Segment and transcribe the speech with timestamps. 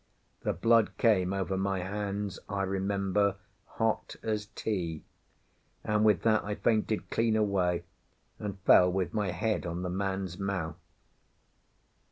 [0.41, 3.35] The blood came over my hands, I remember,
[3.75, 5.03] hot as tea;
[5.83, 7.83] and with that I fainted clean away,
[8.39, 10.79] and fell with my head on the man's mouth.